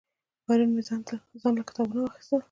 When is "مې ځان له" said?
0.75-1.63